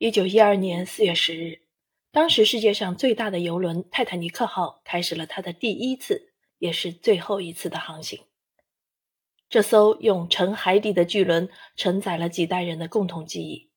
[0.00, 1.60] 一九一二年四月十日，
[2.10, 8.18] 当时世界上最大的游轮“泰坦尼克号”开始了它的第一次，也是最后一次的航行。
[9.50, 13.68] 这艘用沉海底的巨轮承载了几代人的共同记忆，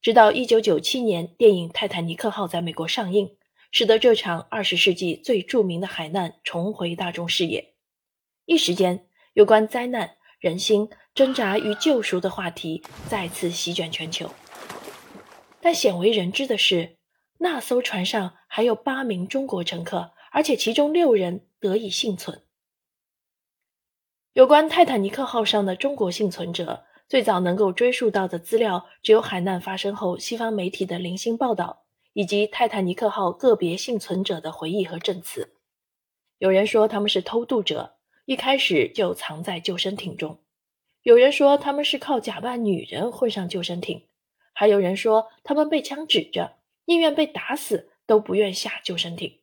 [0.00, 3.36] 直到一九九七年，电影《泰坦尼克号》在美国上映，
[3.70, 7.74] 使得这场二十世纪最著名的海难重回大众视野。
[8.46, 14.30] 一时间，有关灾难、人心、挣扎与救赎的话题再次席卷全球。
[15.66, 16.96] 但鲜为人知的是，
[17.38, 22.44] 那艘船上还有八名中国乘客，而且其中六人得以幸存。
[24.34, 35.56] 有关泰坦尼克号上的中国幸存者，最早能够追溯到的资料，只有海难发生后西方媒体的零星报道，以及泰坦尼克号个别幸存者的回忆和证词。
[36.38, 40.38] 有人说他们是偷渡者，一开始就藏在救生艇中；
[41.02, 44.06] 有人说他们是靠假扮女人混上救生艇。
[44.58, 46.56] 还有人说，他们被枪指着，
[46.86, 49.36] 宁愿被打死都不愿下救生艇。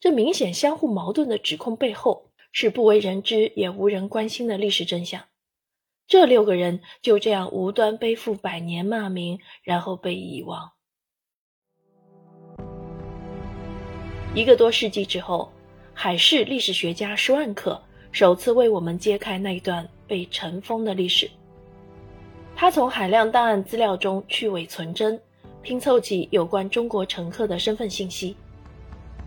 [0.00, 5.26] 这明显相互矛盾的指控背后，是不为人知也无人关心的历史真相。
[6.08, 10.72] 这六个人就这样无端背负百年骂名，然后被遗忘。
[14.34, 15.52] 一个多世纪之后，
[15.94, 17.80] 海事历史学家舒万克
[18.10, 21.30] 首次为我们揭开那一段被尘封的历史。
[22.60, 25.18] 他从海量档案资料中去伪存真，
[25.62, 28.36] 拼凑起有关中国乘客的身份信息。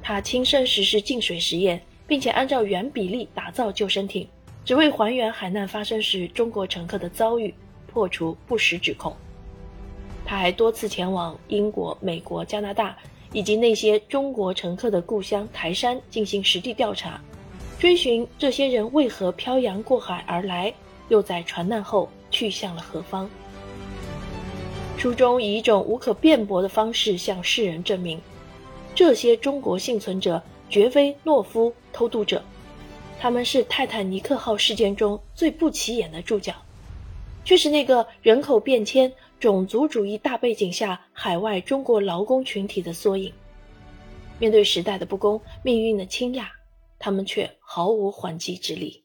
[0.04, 4.28] 他亲身实施进水实验，并且按照原比例打造救生艇，
[4.64, 7.52] 只为还原海难发生时中国乘客的遭遇，
[7.92, 9.12] 破除不实指控。
[10.24, 12.96] 他还多次前往英国、美国、加拿大
[13.32, 17.20] 以及那些中国乘客的故乡台山进行实地调查，
[17.80, 20.72] 追寻这些人为何漂洋过海而来，
[21.10, 22.08] 又在船难后。
[22.34, 23.30] 去向了何方？
[24.98, 28.20] 书中以一种无可辩驳的方式向世人证明，
[28.96, 32.44] 这些中国幸存者绝非懦夫偷渡者，
[33.20, 36.54] 他们是泰坦尼克号事件中最不起眼的注脚，
[37.46, 43.32] 却是那个人口变迁、种族主义大背景下海外中国劳工群体的缩影。
[44.40, 46.46] 面对时代的不公、命运的倾轧，
[46.98, 49.04] 他们却毫无还击之力。